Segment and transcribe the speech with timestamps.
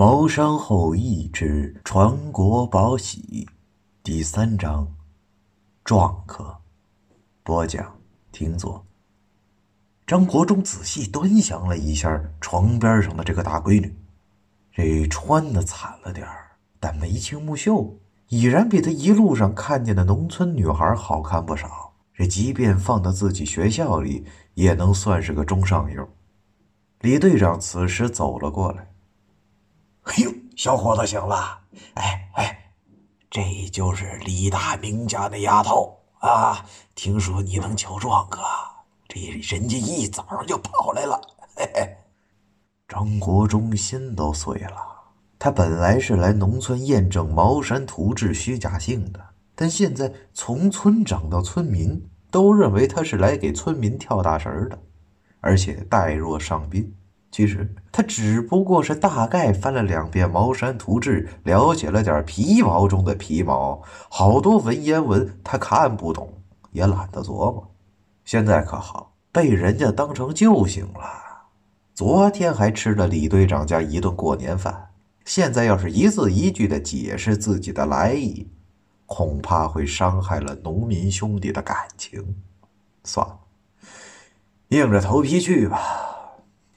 [0.00, 3.46] 谋山后意之传国宝玺
[4.02, 4.90] 第三章，
[5.84, 6.56] 壮客。
[7.42, 7.98] 播讲：
[8.32, 8.82] 听作。
[10.06, 13.94] 张国忠仔细端详了一下床边上的这个大闺女，
[14.72, 17.94] 这穿的惨了点儿，但眉清目秀，
[18.28, 21.92] 已然比他一路上看见的农村女孩好看不少。
[22.14, 24.24] 这即便放到自己学校里，
[24.54, 26.08] 也能算是个中上游。
[27.02, 28.86] 李队长此时走了过来。
[30.10, 31.60] 哎呦，小伙子醒了！
[31.94, 32.72] 哎哎，
[33.30, 33.40] 这
[33.72, 36.66] 就是李大明家那丫头啊！
[36.96, 38.40] 听说你能求壮哥，
[39.06, 41.20] 这人家一早上就跑来了。
[41.54, 41.96] 嘿嘿，
[42.88, 44.76] 张国忠心都碎了。
[45.38, 49.20] 他本来是来农村验证茅山图志虚假性的，
[49.54, 54.76] 但现在从村长到村民都认为他是来给村民跳大神的，
[55.40, 56.92] 而且待若上宾。
[57.30, 66.28] 其实他只不过是大概翻了两遍《茅山图志》，了解了点皮毛中的皮毛，好多文言文他看不懂，
[66.72, 67.70] 也懒得琢磨。
[68.24, 71.00] 现在可好，被人家当成救星了。
[71.94, 74.88] 昨天还吃了李队长家一顿过年饭，
[75.24, 78.48] 现在要是一字一句的解释自己的来意，
[79.06, 82.36] 恐怕会伤害了农民兄弟的感情。
[83.04, 83.38] 算了，
[84.70, 86.09] 硬着头皮去吧。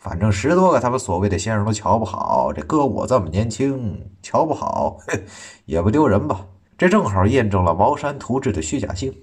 [0.04, 4.98] 反正十多个他们所谓的先生都瞧不好，这哥我这么年轻，瞧不好
[5.64, 6.46] 也不丢人吧？
[6.78, 9.16] 这正好验证了《茅山图志》的虚假性。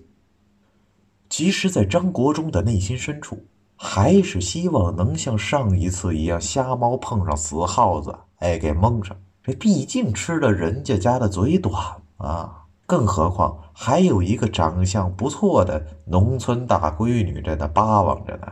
[1.28, 3.44] 其实，在张国忠的内心深处，
[3.76, 9.14] 还是希望能像上一次一样，瞎猫碰上死耗子，哎，给蒙上。
[9.42, 11.74] 这毕竟吃了人家家的嘴短
[12.16, 12.56] 啊！
[12.86, 18.46] 更何况还有一个长相不错的农村大闺女在那巴望着呢。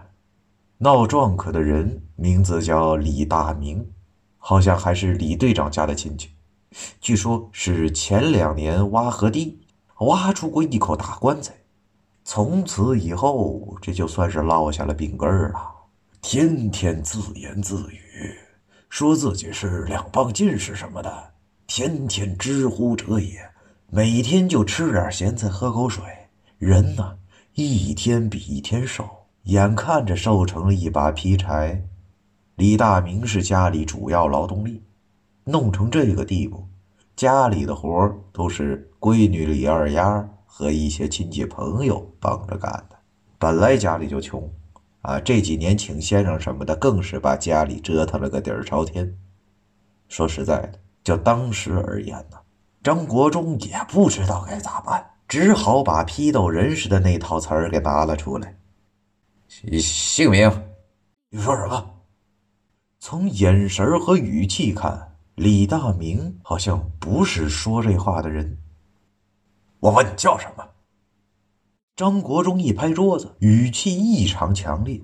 [0.81, 3.85] 闹撞客的人名字叫李大明，
[4.39, 6.31] 好像还是李队长家的亲戚。
[7.01, 9.59] 据说，是前两年挖河堤，
[9.99, 11.53] 挖出过一口大棺材。
[12.25, 15.59] 从此以后，这就算是落下了病根儿了。
[16.23, 18.37] 天天自言自语，
[18.89, 21.33] 说自己是两棒进士什么的，
[21.67, 23.51] 天天知乎者也。
[23.91, 26.05] 每天就吃点咸菜，喝口水，
[26.59, 27.19] 人呢，
[27.55, 29.09] 一天比一天瘦。
[29.49, 31.83] 眼看着瘦成了一把劈柴，
[32.57, 34.83] 李大明是家里主要劳动力，
[35.45, 36.67] 弄成这个地步，
[37.17, 42.97] 家里的活都是闺女李二丫和一些亲戚朋友帮着干的。
[43.39, 44.47] 本来家里就穷，
[45.01, 49.11] 啊，这几年请先生什么的，更是把家里折腾了个底儿朝天。
[50.11, 52.37] 说实在的，就当时而言呢，
[52.83, 58.55] 张国忠也不知道该咋办，只好把批斗人士的那套词儿给拿了出来。
[59.49, 60.51] 姓名？
[61.31, 61.95] 你说什么？
[63.01, 68.59] 从眼神和语气看，李大明好像不是说这话的人。
[69.81, 70.69] 我问你叫什么？
[71.97, 75.01] 张国忠一拍桌子，语气异常强烈。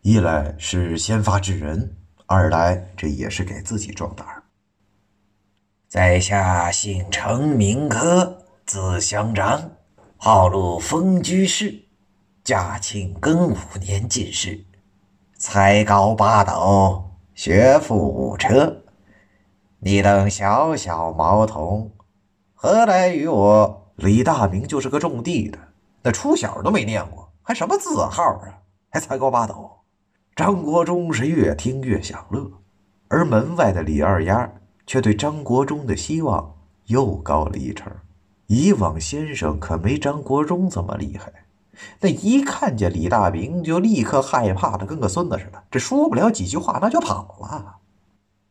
[0.00, 1.96] 一来是先发制人，
[2.26, 4.42] 二来这也是给自己壮胆儿。
[5.86, 9.70] 在下姓程，名科，字香章，
[10.16, 11.81] 号路封居士。
[12.44, 14.64] 嘉庆庚午年进士，
[15.38, 17.04] 才高八斗，
[17.36, 18.82] 学富五车。
[19.78, 21.92] 你等小小毛童，
[22.52, 23.92] 何来与我？
[23.94, 25.58] 李大明就是个种地的，
[26.02, 28.58] 那初小都没念过，还什么字号啊？
[28.90, 29.70] 还才高八斗？
[30.34, 32.50] 张国忠是越听越享乐，
[33.06, 34.52] 而门外的李二丫
[34.84, 37.92] 却对张国忠的希望又高了一层。
[38.48, 41.32] 以往先生可没张国忠这么厉害。
[42.00, 47.76] 那一看见李大明，就立刻害怕的跟个孙子似的，这说不了几句话，那就跑了。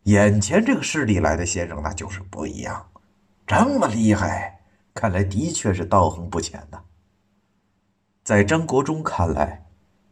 [0.04, 2.88] 眼前这个市里来的先生，那就是不一样，
[3.46, 4.62] 这么厉害，
[4.94, 6.80] 看来的确是道行不浅呐。
[8.24, 9.66] 在张国忠看来，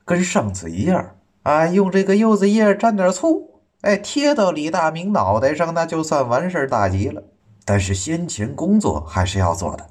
[0.05, 7.23] 跟上次一样啊，用这个柚子叶蘸点醋，哎，贴到李大明脑袋上，那就算完事大吉了。
[7.65, 9.89] 但是先前工作还是要做的。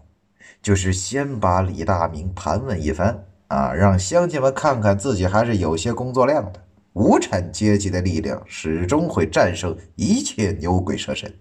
[0.60, 6.64] 就是先把李大明盘问一番啊，让乡亲们看看自己还是有些工作量的。
[6.94, 11.32] 无产阶级的力量始终会战胜一切牛鬼蛇神。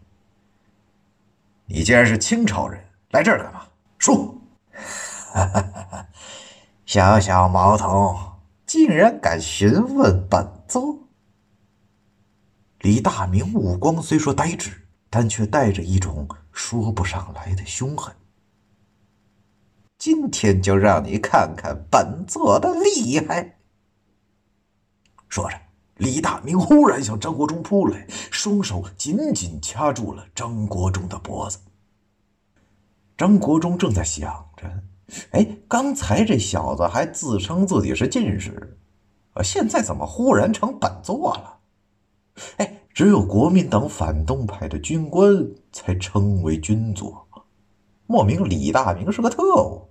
[1.65, 2.79] 你既然是清朝人，
[3.09, 3.61] 来这儿干嘛？
[3.97, 4.35] 说，
[5.33, 6.05] 哈哈哈哈
[6.85, 8.15] 小小毛童
[8.67, 10.99] 竟然敢询问本座？
[12.81, 14.69] 李大明目光虽说呆滞，
[15.09, 18.13] 但却带着一种说不上来的凶狠。
[19.97, 23.57] 今天就让你看看本座的厉害。
[25.27, 25.57] 说着，
[25.95, 31.57] 李大明忽然向张国忠扑来，双手紧紧掐住了张国忠的脖子。
[33.17, 34.83] 张国忠正在想着
[35.31, 38.77] ：“哎，刚才这小子还自称自己是进士，
[39.33, 41.57] 啊，现在怎么忽然成本座了？
[42.57, 47.26] 哎，只有国民党反动派的军官才称为军座，
[48.07, 49.89] 莫名李大明是个特务。”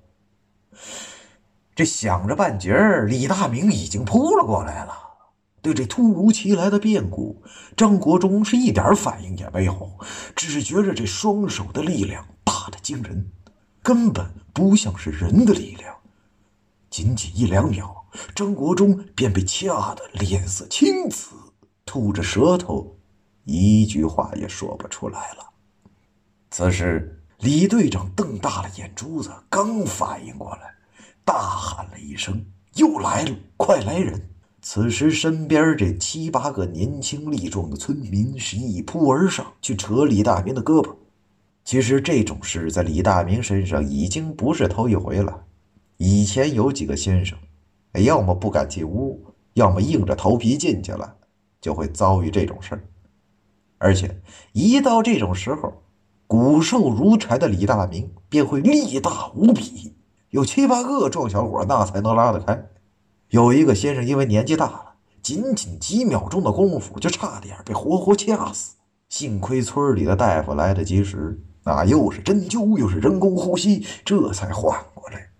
[1.77, 4.95] 这想着半截儿，李大明已经扑了过来了。
[5.61, 7.43] 对这突如其来的变故，
[7.77, 9.99] 张国忠是一点反应也没有，
[10.35, 13.31] 只觉着这双手的力量大的惊人，
[13.83, 15.95] 根本不像是人的力量。
[16.89, 21.31] 仅仅一两秒，张国忠便被掐得脸色青紫，
[21.85, 22.97] 吐着舌头，
[23.45, 25.51] 一句话也说不出来了。
[26.51, 30.75] 此时，李队长瞪大了眼珠子，刚反应过来，
[31.25, 32.47] 大喊了一声
[32.77, 33.37] ：“又来了！
[33.57, 34.31] 快来人！”
[34.63, 40.97] 此时，身边这七八个年轻力壮的村民是一扑而上，去扯李大明的胳膊。
[41.65, 45.45] 其实这种事在李大明身上已经不是头一回了。
[45.99, 47.39] 以前有几个先生，
[48.03, 49.25] 要么不敢进屋，
[49.55, 51.17] 要么硬着头皮进去了，
[51.61, 52.85] 就会遭遇这种事儿。
[53.79, 54.21] 而且
[54.53, 55.83] 一到这种时候，
[56.37, 59.95] 骨瘦如柴的李大明便会力大无比，
[60.29, 62.67] 有七八个壮小伙那才能拉得开。
[63.31, 68.75] 有一个先生因为年纪大了，仅仅几秒钟的功夫就差点被活活掐死。
[69.09, 75.31] 幸亏村里的大夫来得及时，那又是针灸又是人工呼吸，这才缓过来。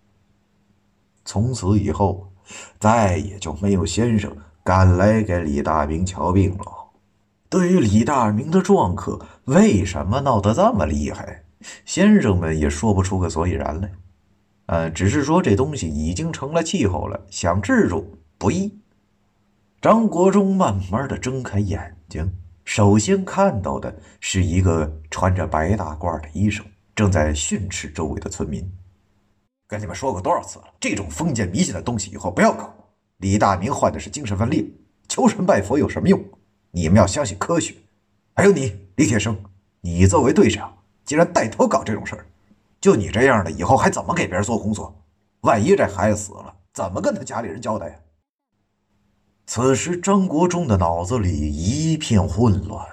[1.27, 2.27] 从此以后，
[2.81, 4.35] 再也就没有先生
[4.65, 6.86] 敢来给李大明瞧病了。
[7.49, 11.45] 对于李大明的撞客为什么闹得这么厉害，
[11.85, 13.93] 先生们也说不出个所以然来。
[14.67, 18.77] 呃，只是说这东西已经成了气候了，想治住不易。
[19.81, 22.29] 张国忠慢慢的睁开眼睛，
[22.65, 26.67] 首先看到的是一个穿着白大褂的医生，
[26.97, 28.69] 正在训斥周围的村民
[29.69, 32.75] ：“跟你们说过多少次了，这种封建迷信的东西以后不要搞。
[33.19, 34.65] 李大明患的是精神分裂，
[35.07, 36.21] 求神拜佛有什么用？
[36.77, 37.75] 你们要相信科学。
[38.35, 39.35] 还有你，李铁生，
[39.81, 40.77] 你作为队长，
[41.07, 42.27] 竟然带头搞这种事儿。”
[42.83, 44.95] 就你这样的，以后还怎么给别人做工作？
[45.41, 47.95] 万一这孩子死了，怎么跟他家里人交代呀？
[49.47, 52.87] 此时，张国忠的脑子里一片混乱，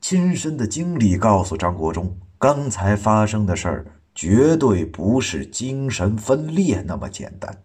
[0.00, 7.64] 亲身的经历告诉张国忠，刚才发生的事儿绝对不是精神分裂那么简单，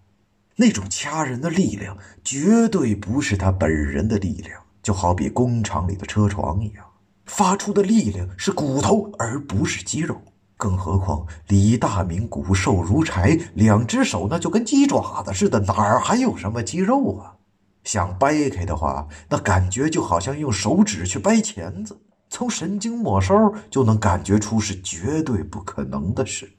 [0.56, 6.86] 那种掐人的力量绝对不是他本人的力量，就好比工厂里的车床一样，
[7.26, 10.16] 发出的力量是骨头而不是肌肉。
[10.56, 17.36] 更何况李大明骨瘦如柴，两只手那就跟鸡爪子似的，哪儿还有什么肌肉啊？
[17.84, 22.00] 想掰开的话，那感觉就好像用手指去掰钳子，
[22.30, 26.50] 从神经末梢就能感觉出是绝对不可能的事。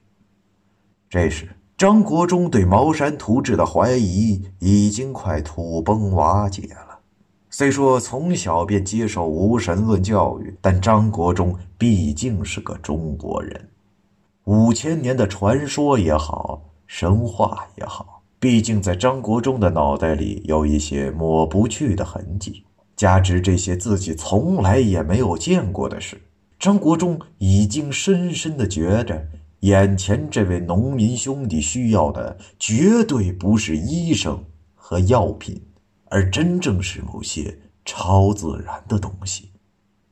[1.09, 6.88] 这时，张国忠对茅山图志的怀疑已经快土崩瓦解了。
[7.51, 13.69] 虽说从小便接受无神论教育，但张国忠毕竟是个中国人。
[14.43, 22.63] 五千年的传说也好，神话也好，毕竟在张国忠的脑袋里有一些抹不去的痕迹。
[22.95, 26.21] 加之这些自己从来也没有见过的事，
[26.59, 29.25] 张国忠已经深深的觉着，
[29.61, 34.43] 眼前这位农民兄弟需要的绝对不是医生
[34.75, 35.61] 和药品，
[36.09, 39.51] 而真正是某些超自然的东西。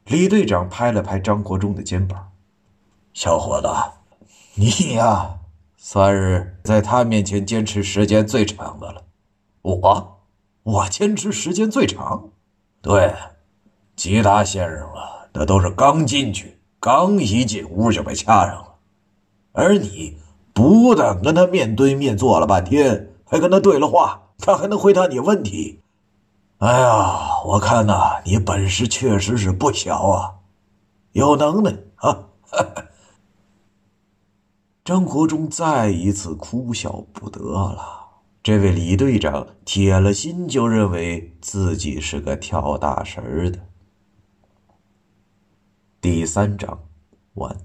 [0.06, 2.32] 李队长拍了拍张国忠的肩膀
[3.14, 3.68] ：“小伙子。”
[4.60, 5.38] 你呀，
[5.76, 9.04] 算是在他面前坚持时间最长的了。
[9.62, 10.22] 我，
[10.64, 12.30] 我坚持时间最长。
[12.82, 13.14] 对，
[13.96, 18.76] 其他先生啊，那都是刚进去，刚一进屋就被掐上了。
[19.52, 20.18] 而你
[20.54, 25.82] 不但跟他面对面坐了半天，还跟他对了话，他还能回答你问题。
[26.60, 30.40] 哎呀，我看呐，你本事确实是不小啊，
[31.12, 32.30] 有能耐啊！
[34.84, 38.08] 张国忠再一次哭笑不得了。
[38.42, 43.60] 这位李队长铁了心就认为自己是个跳大神的。
[46.00, 46.80] 第三章
[47.34, 47.56] 完。